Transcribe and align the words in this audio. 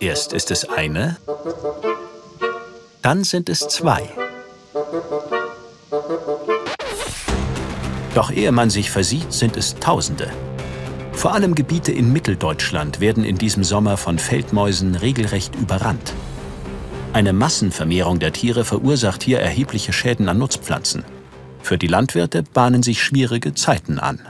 Erst 0.00 0.32
ist 0.32 0.50
es 0.50 0.68
eine, 0.68 1.16
dann 3.02 3.24
sind 3.24 3.48
es 3.48 3.60
zwei. 3.60 4.08
Doch 8.14 8.30
ehe 8.30 8.52
man 8.52 8.70
sich 8.70 8.90
versieht, 8.90 9.32
sind 9.32 9.56
es 9.56 9.74
Tausende. 9.76 10.30
Vor 11.12 11.34
allem 11.34 11.54
Gebiete 11.54 11.92
in 11.92 12.12
Mitteldeutschland 12.12 13.00
werden 13.00 13.24
in 13.24 13.36
diesem 13.36 13.64
Sommer 13.64 13.96
von 13.96 14.18
Feldmäusen 14.18 14.94
regelrecht 14.94 15.54
überrannt. 15.56 16.14
Eine 17.12 17.32
Massenvermehrung 17.32 18.18
der 18.18 18.32
Tiere 18.32 18.64
verursacht 18.64 19.22
hier 19.22 19.40
erhebliche 19.40 19.92
Schäden 19.92 20.28
an 20.28 20.38
Nutzpflanzen. 20.38 21.04
Für 21.62 21.78
die 21.78 21.86
Landwirte 21.86 22.42
bahnen 22.42 22.82
sich 22.82 23.02
schwierige 23.02 23.54
Zeiten 23.54 23.98
an. 23.98 24.20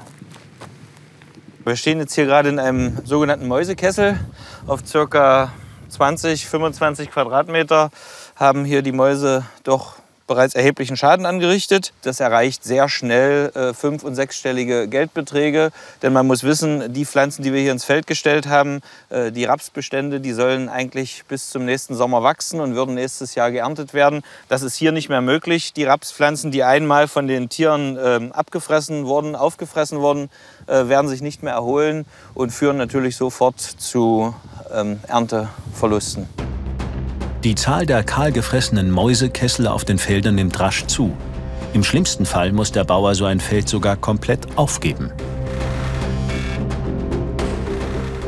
Wir 1.67 1.75
stehen 1.75 1.99
jetzt 1.99 2.15
hier 2.15 2.27
gerade 2.27 2.49
in 2.49 2.61
einem 2.61 2.99
sogenannten 3.05 3.49
Mäusekessel 3.49 4.21
auf 4.69 4.83
ca. 5.11 5.51
20, 5.89 6.47
25 6.47 7.11
Quadratmeter, 7.11 7.91
haben 8.37 8.65
hier 8.65 8.83
die 8.83 8.93
Mäuse 8.93 9.45
doch 9.65 9.97
bereits 10.27 10.55
erheblichen 10.55 10.97
Schaden 10.97 11.27
angerichtet. 11.27 11.93
Das 12.03 12.21
erreicht 12.21 12.65
sehr 12.65 12.89
schnell 12.89 13.51
äh, 13.55 13.75
fünf- 13.75 14.05
und 14.05 14.15
sechsstellige 14.15 14.89
Geldbeträge. 14.89 15.71
Denn 16.03 16.13
man 16.13 16.27
muss 16.27 16.43
wissen, 16.43 16.93
die 16.93 17.05
Pflanzen, 17.05 17.43
die 17.43 17.53
wir 17.53 17.61
hier 17.61 17.73
ins 17.73 17.85
Feld 17.85 18.07
gestellt 18.07 18.47
haben, 18.47 18.81
äh, 19.11 19.33
die 19.33 19.45
Rapsbestände, 19.45 20.21
die 20.21 20.33
sollen 20.33 20.69
eigentlich 20.69 21.25
bis 21.29 21.51
zum 21.51 21.65
nächsten 21.65 21.95
Sommer 21.95 22.23
wachsen 22.23 22.61
und 22.61 22.75
würden 22.75 22.95
nächstes 22.95 23.35
Jahr 23.35 23.51
geerntet 23.51 23.95
werden. 23.95 24.23
Das 24.49 24.63
ist 24.63 24.77
hier 24.77 24.93
nicht 24.93 25.09
mehr 25.09 25.23
möglich. 25.23 25.73
Die 25.73 25.85
Rapspflanzen, 25.85 26.51
die 26.51 26.65
einmal 26.65 27.09
von 27.09 27.27
den 27.27 27.49
Tieren 27.49 27.97
äh, 27.97 28.31
abgefressen 28.33 29.07
wurden, 29.07 29.35
aufgefressen 29.35 30.01
wurden, 30.01 30.31
äh, 30.67 30.89
werden 30.89 31.09
sich 31.09 31.23
nicht 31.23 31.43
mehr 31.43 31.55
erholen 31.55 32.07
und 32.35 32.51
führen 32.51 32.77
natürlich 32.77 33.17
sofort 33.17 33.61
zu 33.61 34.35
ähm, 34.73 35.01
Ernteverlusten. 35.07 36.46
Die 37.47 37.55
Zahl 37.55 37.87
der 37.87 38.03
kahlgefressenen 38.03 38.91
Mäusekessel 38.91 39.69
auf 39.69 39.85
den 39.85 39.99
Feldern 39.99 40.35
nimmt 40.35 40.59
rasch 40.59 40.85
zu. 40.87 41.17
Im 41.75 41.85
schlimmsten 41.85 42.27
Fall 42.27 42.51
muss 42.51 42.73
der 42.73 42.83
Bauer 42.83 43.15
so 43.15 43.25
ein 43.25 43.39
Feld 43.39 43.69
sogar 43.69 43.95
komplett 43.95 44.59
aufgeben. 44.59 45.13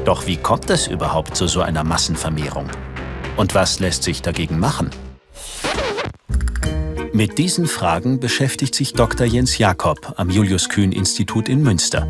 Doch 0.05 0.29
wie 0.29 0.37
kommt 0.37 0.71
es 0.71 0.87
überhaupt 0.87 1.37
zu 1.37 1.49
so 1.49 1.63
einer 1.63 1.83
Massenvermehrung? 1.83 2.71
Und 3.37 3.57
was 3.57 3.81
lässt 3.81 4.05
sich 4.05 4.23
dagegen 4.23 4.61
machen? 4.61 4.91
Mit 7.13 7.39
diesen 7.39 7.67
Fragen 7.67 8.21
beschäftigt 8.21 8.77
sich 8.77 8.93
Dr. 8.93 9.27
Jens 9.27 9.59
Jakob 9.59 10.15
am 10.15 10.31
Julius-Kühn-Institut 10.31 11.49
in 11.49 11.65
Münster. 11.65 12.07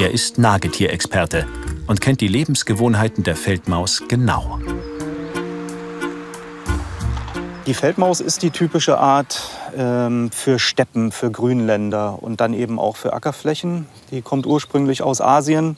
Er 0.00 0.12
ist 0.12 0.38
Nagetierexperte 0.38 1.48
und 1.88 2.00
kennt 2.00 2.20
die 2.20 2.28
Lebensgewohnheiten 2.28 3.24
der 3.24 3.34
Feldmaus 3.34 4.04
genau. 4.06 4.60
Die 7.66 7.74
Feldmaus 7.74 8.20
ist 8.20 8.42
die 8.42 8.50
typische 8.50 8.98
Art 8.98 9.40
ähm, 9.76 10.32
für 10.32 10.58
Steppen, 10.58 11.12
für 11.12 11.30
Grünländer 11.30 12.20
und 12.20 12.40
dann 12.40 12.54
eben 12.54 12.80
auch 12.80 12.96
für 12.96 13.12
Ackerflächen. 13.12 13.86
Die 14.10 14.20
kommt 14.20 14.46
ursprünglich 14.46 15.02
aus 15.02 15.20
Asien 15.20 15.76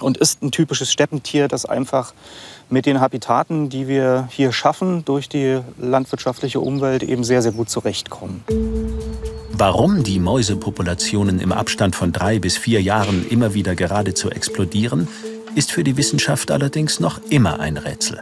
und 0.00 0.18
ist 0.18 0.42
ein 0.42 0.50
typisches 0.50 0.92
Steppentier, 0.92 1.48
das 1.48 1.64
einfach 1.64 2.12
mit 2.68 2.84
den 2.84 3.00
Habitaten, 3.00 3.70
die 3.70 3.88
wir 3.88 4.28
hier 4.30 4.52
schaffen, 4.52 5.06
durch 5.06 5.30
die 5.30 5.60
landwirtschaftliche 5.78 6.60
Umwelt 6.60 7.02
eben 7.02 7.24
sehr, 7.24 7.40
sehr 7.40 7.52
gut 7.52 7.70
zurechtkommen. 7.70 8.44
Warum 9.52 10.02
die 10.02 10.20
Mäusepopulationen 10.20 11.40
im 11.40 11.50
Abstand 11.50 11.96
von 11.96 12.12
drei 12.12 12.38
bis 12.40 12.58
vier 12.58 12.82
Jahren 12.82 13.26
immer 13.26 13.54
wieder 13.54 13.74
geradezu 13.74 14.28
explodieren, 14.28 15.08
ist 15.54 15.72
für 15.72 15.82
die 15.82 15.96
Wissenschaft 15.96 16.50
allerdings 16.50 17.00
noch 17.00 17.22
immer 17.30 17.58
ein 17.58 17.78
Rätsel. 17.78 18.20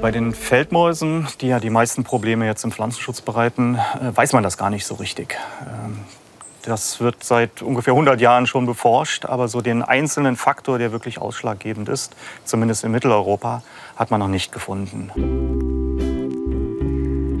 Bei 0.00 0.12
den 0.12 0.32
Feldmäusen, 0.32 1.26
die 1.40 1.48
ja 1.48 1.58
die 1.58 1.70
meisten 1.70 2.04
Probleme 2.04 2.46
jetzt 2.46 2.62
im 2.62 2.70
Pflanzenschutz 2.70 3.20
bereiten, 3.20 3.74
äh, 3.74 4.16
weiß 4.16 4.32
man 4.32 4.44
das 4.44 4.56
gar 4.56 4.70
nicht 4.70 4.86
so 4.86 4.94
richtig. 4.94 5.36
Ähm, 5.62 5.98
das 6.62 7.00
wird 7.00 7.24
seit 7.24 7.62
ungefähr 7.62 7.94
100 7.94 8.20
Jahren 8.20 8.46
schon 8.46 8.64
beforscht, 8.64 9.24
aber 9.24 9.48
so 9.48 9.60
den 9.60 9.82
einzelnen 9.82 10.36
Faktor, 10.36 10.78
der 10.78 10.92
wirklich 10.92 11.20
ausschlaggebend 11.20 11.88
ist, 11.88 12.14
zumindest 12.44 12.84
in 12.84 12.92
Mitteleuropa, 12.92 13.62
hat 13.96 14.12
man 14.12 14.20
noch 14.20 14.28
nicht 14.28 14.52
gefunden. 14.52 15.10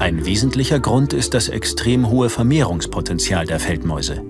Ein 0.00 0.24
wesentlicher 0.24 0.80
Grund 0.80 1.12
ist 1.12 1.34
das 1.34 1.48
extrem 1.48 2.08
hohe 2.08 2.28
Vermehrungspotenzial 2.28 3.46
der 3.46 3.60
Feldmäuse. 3.60 4.22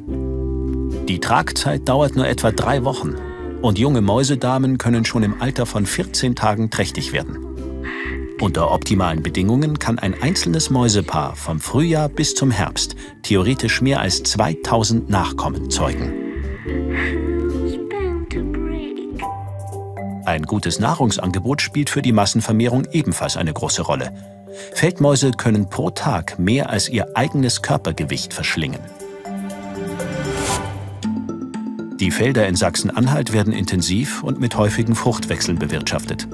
Die 1.08 1.20
Tragzeit 1.20 1.88
dauert 1.88 2.14
nur 2.14 2.26
etwa 2.26 2.50
drei 2.50 2.84
Wochen 2.84 3.14
und 3.62 3.78
junge 3.78 4.02
Mäusedamen 4.02 4.76
können 4.76 5.06
schon 5.06 5.22
im 5.22 5.40
Alter 5.40 5.64
von 5.64 5.86
14 5.86 6.36
Tagen 6.36 6.70
trächtig 6.70 7.12
werden. 7.12 7.57
Unter 8.40 8.70
optimalen 8.70 9.20
Bedingungen 9.20 9.80
kann 9.80 9.98
ein 9.98 10.22
einzelnes 10.22 10.70
Mäusepaar 10.70 11.34
vom 11.34 11.58
Frühjahr 11.58 12.08
bis 12.08 12.36
zum 12.36 12.52
Herbst 12.52 12.94
theoretisch 13.22 13.80
mehr 13.80 14.00
als 14.00 14.22
2000 14.22 15.10
Nachkommen 15.10 15.70
zeugen. 15.70 16.12
Ein 20.24 20.42
gutes 20.44 20.78
Nahrungsangebot 20.78 21.62
spielt 21.62 21.90
für 21.90 22.02
die 22.02 22.12
Massenvermehrung 22.12 22.86
ebenfalls 22.92 23.36
eine 23.36 23.52
große 23.52 23.82
Rolle. 23.82 24.12
Feldmäuse 24.72 25.32
können 25.32 25.68
pro 25.68 25.90
Tag 25.90 26.38
mehr 26.38 26.70
als 26.70 26.88
ihr 26.88 27.16
eigenes 27.16 27.62
Körpergewicht 27.62 28.32
verschlingen. 28.32 28.80
Die 31.98 32.12
Felder 32.12 32.46
in 32.46 32.54
Sachsen-Anhalt 32.54 33.32
werden 33.32 33.52
intensiv 33.52 34.22
und 34.22 34.38
mit 34.38 34.56
häufigen 34.56 34.94
Fruchtwechseln 34.94 35.58
bewirtschaftet. 35.58 36.28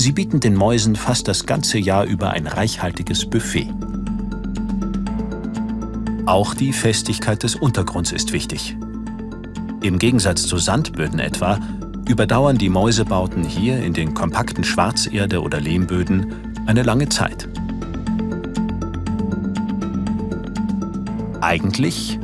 Sie 0.00 0.12
bieten 0.12 0.38
den 0.38 0.54
Mäusen 0.54 0.94
fast 0.94 1.26
das 1.26 1.44
ganze 1.44 1.76
Jahr 1.76 2.04
über 2.04 2.30
ein 2.30 2.46
reichhaltiges 2.46 3.28
Buffet. 3.28 3.68
Auch 6.24 6.54
die 6.54 6.72
Festigkeit 6.72 7.42
des 7.42 7.56
Untergrunds 7.56 8.12
ist 8.12 8.32
wichtig. 8.32 8.76
Im 9.82 9.98
Gegensatz 9.98 10.46
zu 10.46 10.56
Sandböden 10.56 11.18
etwa 11.18 11.58
überdauern 12.08 12.56
die 12.56 12.68
Mäusebauten 12.68 13.42
hier 13.42 13.82
in 13.82 13.92
den 13.92 14.14
kompakten 14.14 14.62
Schwarzerde- 14.62 15.42
oder 15.42 15.60
Lehmböden 15.60 16.32
eine 16.66 16.84
lange 16.84 17.08
Zeit. 17.08 17.48
Eigentlich 21.40 22.20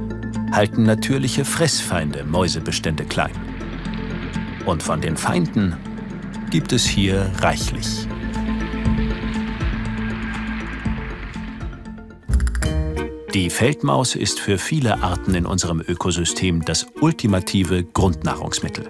halten 0.53 0.85
natürliche 0.85 1.45
Fressfeinde 1.45 2.25
Mäusebestände 2.25 3.05
klein. 3.05 3.33
Und 4.65 4.83
von 4.83 5.01
den 5.01 5.17
Feinden 5.17 5.77
gibt 6.55 6.73
es 6.73 6.87
hier 6.87 7.33
reichlich. 7.41 8.07
Die 13.35 13.51
Feldmaus 13.51 14.15
ist 14.15 14.39
für 14.39 14.57
viele 14.57 15.03
Arten 15.03 15.35
in 15.35 15.47
unserem 15.47 15.81
Ökosystem 15.81 16.65
das 16.65 16.87
ultimative 17.01 17.83
Grundnahrungsmittel. 17.83 18.89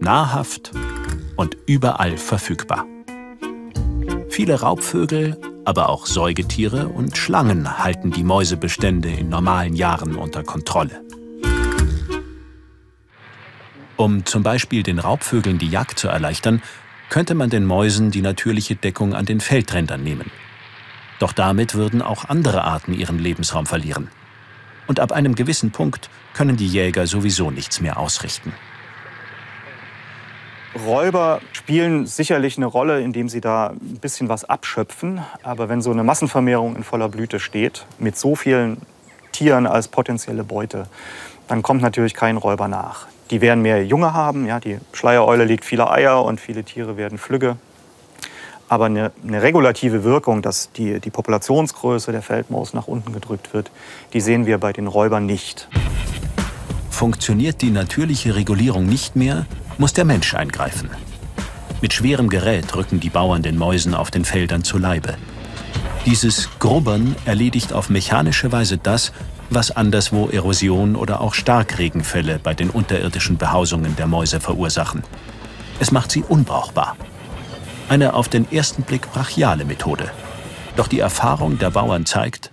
Nahrhaft 0.00 0.72
und 1.36 1.56
überall 1.64 2.18
verfügbar. 2.18 2.84
Viele 4.28 4.60
Raubvögel, 4.60 5.40
aber 5.64 5.88
auch 5.88 6.04
Säugetiere 6.04 6.88
und 6.88 7.16
Schlangen 7.16 7.78
halten 7.82 8.10
die 8.10 8.24
Mäusebestände 8.24 9.08
in 9.08 9.30
normalen 9.30 9.74
Jahren 9.74 10.16
unter 10.16 10.42
Kontrolle. 10.42 11.02
Um 13.96 14.26
zum 14.26 14.42
Beispiel 14.42 14.82
den 14.82 14.98
Raubvögeln 14.98 15.56
die 15.56 15.70
Jagd 15.70 15.98
zu 15.98 16.08
erleichtern, 16.08 16.62
könnte 17.10 17.34
man 17.34 17.50
den 17.50 17.66
Mäusen 17.66 18.10
die 18.10 18.22
natürliche 18.22 18.76
Deckung 18.76 19.14
an 19.14 19.26
den 19.26 19.40
Feldrändern 19.40 20.02
nehmen. 20.02 20.30
Doch 21.18 21.32
damit 21.32 21.74
würden 21.74 22.00
auch 22.00 22.24
andere 22.24 22.64
Arten 22.64 22.94
ihren 22.94 23.18
Lebensraum 23.18 23.66
verlieren. 23.66 24.08
Und 24.86 24.98
ab 25.00 25.12
einem 25.12 25.34
gewissen 25.34 25.70
Punkt 25.70 26.08
können 26.32 26.56
die 26.56 26.66
Jäger 26.66 27.06
sowieso 27.06 27.50
nichts 27.50 27.80
mehr 27.80 27.98
ausrichten. 27.98 28.54
Räuber 30.86 31.40
spielen 31.52 32.06
sicherlich 32.06 32.56
eine 32.56 32.66
Rolle, 32.66 33.00
indem 33.00 33.28
sie 33.28 33.40
da 33.40 33.68
ein 33.70 33.98
bisschen 34.00 34.28
was 34.28 34.44
abschöpfen. 34.44 35.20
Aber 35.42 35.68
wenn 35.68 35.82
so 35.82 35.90
eine 35.90 36.04
Massenvermehrung 36.04 36.76
in 36.76 36.84
voller 36.84 37.08
Blüte 37.08 37.40
steht, 37.40 37.86
mit 37.98 38.16
so 38.16 38.36
vielen 38.36 38.78
Tieren 39.32 39.66
als 39.66 39.88
potenzielle 39.88 40.44
Beute, 40.44 40.86
dann 41.48 41.62
kommt 41.62 41.82
natürlich 41.82 42.14
kein 42.14 42.36
Räuber 42.36 42.68
nach. 42.68 43.08
Die 43.30 43.40
werden 43.40 43.62
mehr 43.62 43.84
Junge 43.84 44.12
haben. 44.12 44.46
Ja, 44.46 44.60
die 44.60 44.78
Schleiereule 44.92 45.44
legt 45.44 45.64
viele 45.64 45.90
Eier 45.90 46.24
und 46.24 46.40
viele 46.40 46.64
Tiere 46.64 46.96
werden 46.96 47.16
flügge. 47.16 47.56
Aber 48.68 48.86
eine, 48.86 49.12
eine, 49.26 49.42
regulative 49.42 50.04
Wirkung, 50.04 50.42
dass 50.42 50.70
die, 50.72 51.00
die 51.00 51.10
Populationsgröße 51.10 52.12
der 52.12 52.22
Feldmaus 52.22 52.72
nach 52.72 52.86
unten 52.86 53.12
gedrückt 53.12 53.52
wird, 53.52 53.70
die 54.12 54.20
sehen 54.20 54.46
wir 54.46 54.58
bei 54.58 54.72
den 54.72 54.86
Räubern 54.86 55.26
nicht. 55.26 55.68
Funktioniert 56.88 57.62
die 57.62 57.70
natürliche 57.70 58.36
Regulierung 58.36 58.86
nicht 58.86 59.16
mehr, 59.16 59.46
muss 59.78 59.92
der 59.92 60.04
Mensch 60.04 60.34
eingreifen. 60.34 60.90
Mit 61.80 61.94
schwerem 61.94 62.28
Gerät 62.28 62.76
rücken 62.76 63.00
die 63.00 63.10
Bauern 63.10 63.42
den 63.42 63.56
Mäusen 63.56 63.94
auf 63.94 64.10
den 64.10 64.24
Feldern 64.24 64.62
zu 64.62 64.78
Leibe. 64.78 65.16
Dieses 66.06 66.48
Grubbern 66.58 67.16
erledigt 67.24 67.72
auf 67.72 67.90
mechanische 67.90 68.52
Weise 68.52 68.78
das, 68.78 69.12
was 69.50 69.70
anderswo 69.70 70.28
Erosion 70.28 70.96
oder 70.96 71.20
auch 71.20 71.34
Starkregenfälle 71.34 72.38
bei 72.38 72.54
den 72.54 72.70
unterirdischen 72.70 73.36
Behausungen 73.36 73.96
der 73.96 74.06
Mäuse 74.06 74.40
verursachen. 74.40 75.02
Es 75.80 75.90
macht 75.90 76.10
sie 76.10 76.22
unbrauchbar. 76.22 76.96
Eine 77.88 78.14
auf 78.14 78.28
den 78.28 78.50
ersten 78.50 78.82
Blick 78.82 79.10
brachiale 79.12 79.64
Methode. 79.64 80.10
Doch 80.76 80.86
die 80.86 81.00
Erfahrung 81.00 81.58
der 81.58 81.70
Bauern 81.70 82.06
zeigt, 82.06 82.52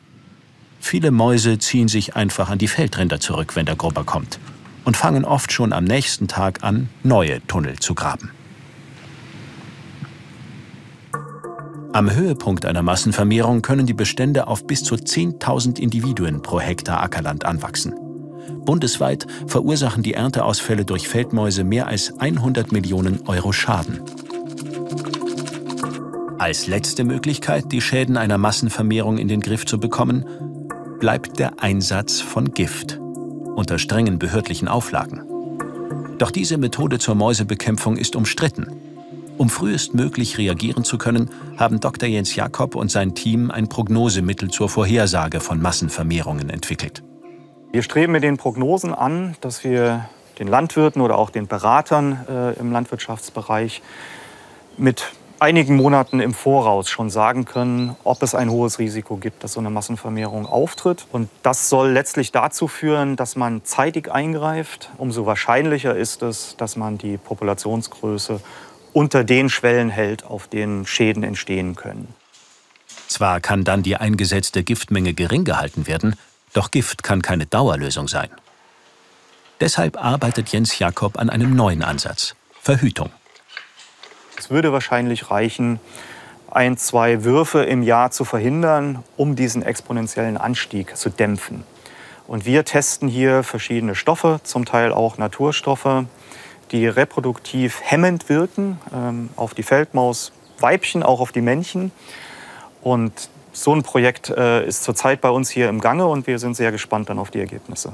viele 0.80 1.12
Mäuse 1.12 1.60
ziehen 1.60 1.88
sich 1.88 2.16
einfach 2.16 2.50
an 2.50 2.58
die 2.58 2.68
Feldränder 2.68 3.20
zurück, 3.20 3.56
wenn 3.56 3.66
der 3.66 3.76
Grubber 3.76 4.04
kommt 4.04 4.40
und 4.88 4.96
fangen 4.96 5.26
oft 5.26 5.52
schon 5.52 5.74
am 5.74 5.84
nächsten 5.84 6.30
Tag 6.30 6.64
an, 6.64 6.90
neue 7.04 7.46
Tunnel 7.46 7.78
zu 7.78 7.94
graben. 7.94 8.32
Am 11.98 12.14
Höhepunkt 12.14 12.68
einer 12.68 12.84
Massenvermehrung 12.84 13.64
können 13.64 13.88
die 13.88 13.96
Bestände 13.96 14.46
auf 14.46 14.68
bis 14.68 14.84
zu 14.84 14.94
10.000 14.94 15.80
Individuen 15.80 16.44
pro 16.44 16.60
Hektar 16.60 17.02
Ackerland 17.02 17.44
anwachsen. 17.44 17.96
Bundesweit 18.66 19.26
verursachen 19.48 20.04
die 20.04 20.14
Ernteausfälle 20.14 20.86
durch 20.86 21.08
Feldmäuse 21.08 21.64
mehr 21.64 21.88
als 21.88 22.14
100 22.20 22.72
Millionen 22.72 23.28
Euro 23.28 23.52
Schaden. 23.52 24.02
Als 26.38 26.68
letzte 26.68 27.04
Möglichkeit, 27.04 27.72
die 27.72 27.82
Schäden 27.82 28.16
einer 28.16 28.38
Massenvermehrung 28.38 29.18
in 29.18 29.28
den 29.28 29.42
Griff 29.42 29.66
zu 29.66 29.80
bekommen, 29.80 30.24
bleibt 31.00 31.40
der 31.40 31.64
Einsatz 31.64 32.22
von 32.22 32.52
Gift 32.52 33.00
unter 33.56 33.80
strengen 33.80 34.20
behördlichen 34.20 34.68
Auflagen. 34.68 35.24
Doch 36.20 36.30
diese 36.30 36.60
Methode 36.60 37.00
zur 37.00 37.16
Mäusebekämpfung 37.16 37.98
ist 37.98 38.16
umstritten. 38.16 38.87
Um 39.38 39.50
frühestmöglich 39.50 40.39
reagieren 40.39 40.84
zu 40.84 40.98
können, 40.98 41.30
haben 41.57 41.80
Dr. 41.80 42.10
Jens 42.10 42.36
Jakob 42.36 42.74
und 42.74 42.89
sein 42.89 43.13
Team 43.13 43.51
ein 43.51 43.69
Prognosemittel 43.69 44.50
zur 44.50 44.68
Vorhersage 44.68 45.42
von 45.42 45.62
Massenvermehrungen 45.62 46.50
entwickelt. 46.50 47.04
Wir 47.72 47.84
streben 47.84 48.13
mit 48.13 48.24
den 48.24 48.38
Prognosen 48.38 48.95
an, 48.95 49.36
dass 49.42 49.63
wir 49.63 50.10
den 50.39 50.48
Landwirten 50.48 51.01
oder 51.01 51.19
auch 51.19 51.30
den 51.30 51.45
Beratern 51.45 52.25
äh, 52.28 52.54
im 52.54 52.72
Landwirtschaftsbereich 52.72 53.84
mit 54.78 55.12
einigen 55.40 55.75
Monaten 55.75 56.19
im 56.19 56.33
Voraus 56.33 56.90
schon 56.90 57.12
sagen 57.12 57.45
können, 57.45 57.95
ob 58.04 58.24
es 58.24 58.33
ein 58.33 58.50
hohes 58.50 58.80
Risiko 58.80 59.18
gibt, 59.18 59.44
dass 59.44 59.54
so 59.54 59.60
eine 59.60 59.69
Massenvermehrung 59.69 60.48
auftritt. 60.48 61.06
Und 61.12 61.30
das 61.44 61.69
soll 61.69 61.92
letztlich 61.92 62.31
dazu 62.31 62.68
führen, 62.68 63.16
dass 63.16 63.36
man 63.36 63.63
zeitig 63.63 64.12
eingreift. 64.12 64.90
Umso 64.98 65.28
wahrscheinlicher 65.28 65.95
ist 65.95 66.24
es, 66.24 66.56
dass 66.57 66.75
man 66.75 66.98
die 66.98 67.18
Populationsgröße 67.18 68.40
unter 68.98 69.24
den 69.24 69.48
Schwellen 69.48 69.92
hält, 69.92 70.24
auf 70.24 70.48
denen 70.48 70.88
Schäden 70.88 71.22
entstehen 71.22 71.76
können. 71.76 72.16
Zwar 73.08 73.42
kann 73.42 73.64
dann 73.64 73.84
die 73.84 73.96
eingesetzte 73.96 74.64
Giftmenge 74.64 75.14
gering 75.14 75.46
gehalten 75.46 75.86
werden, 75.86 76.16
doch 76.54 76.72
Gift 76.72 77.04
kann 77.04 77.22
keine 77.22 77.46
Dauerlösung 77.46 78.08
sein. 78.08 78.30
Deshalb 79.60 80.04
arbeitet 80.04 80.50
Jens 80.50 80.80
Jakob 80.80 81.20
an 81.20 81.30
einem 81.30 81.56
neuen 81.56 81.84
Ansatz 81.84 82.34
Verhütung. 82.60 83.12
Es 84.36 84.50
würde 84.50 84.74
wahrscheinlich 84.74 85.30
reichen, 85.30 85.80
ein, 86.50 86.76
zwei 86.76 87.24
Würfe 87.24 87.66
im 87.66 87.84
Jahr 87.84 88.10
zu 88.10 88.26
verhindern, 88.26 89.04
um 89.16 89.36
diesen 89.36 89.62
exponentiellen 89.62 90.38
Anstieg 90.38 90.98
zu 90.98 91.12
dämpfen. 91.12 91.66
Und 92.26 92.48
wir 92.48 92.66
testen 92.66 93.10
hier 93.10 93.44
verschiedene 93.44 93.94
Stoffe, 93.94 94.40
zum 94.42 94.66
Teil 94.66 94.92
auch 94.92 95.20
Naturstoffe, 95.20 96.06
die 96.72 96.88
reproduktiv 96.88 97.80
hemmend 97.84 98.30
wirken 98.30 98.80
ähm, 98.94 99.30
auf 99.36 99.54
die 99.54 99.64
Feldmausweibchen, 99.64 101.04
auch 101.04 101.19
auf 101.19 101.31
die 101.31 101.42
Männchen. 101.42 101.92
Und 102.81 103.30
so 103.54 103.74
ein 103.74 103.84
Projekt 103.84 104.30
äh, 104.30 104.66
ist 104.66 104.84
zurzeit 104.84 105.22
bei 105.22 105.30
uns 105.30 105.50
hier 105.50 105.69
im 105.69 105.81
Gange 105.81 106.06
und 106.06 106.28
wir 106.28 106.40
sind 106.40 106.56
sehr 106.56 106.72
gespannt 106.72 107.10
dann 107.10 107.19
auf 107.19 107.31
die 107.31 107.40
Ergebnisse. 107.40 107.94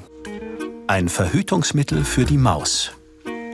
Ein 0.87 1.07
Verhütungsmittel 1.09 2.03
für 2.03 2.25
die 2.25 2.37
Maus. 2.37 2.91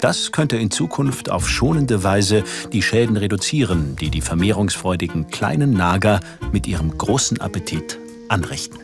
Das 0.01 0.31
könnte 0.31 0.57
in 0.57 0.71
Zukunft 0.71 1.29
auf 1.29 1.47
schonende 1.47 2.03
Weise 2.03 2.43
die 2.71 2.81
Schäden 2.81 3.17
reduzieren, 3.17 3.97
die 3.97 4.09
die 4.09 4.21
vermehrungsfreudigen 4.21 5.27
kleinen 5.27 5.71
Nager 5.73 6.21
mit 6.51 6.67
ihrem 6.67 6.97
großen 6.97 7.41
Appetit 7.41 7.99
anrichten. 8.29 8.79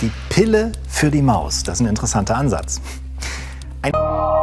Die 0.00 0.10
Pille 0.28 0.72
für 0.88 1.10
die 1.10 1.22
Maus, 1.22 1.62
das 1.64 1.76
ist 1.76 1.80
ein 1.80 1.88
interessanter 1.88 2.36
Ansatz. 2.36 2.80
Ein 3.86 4.35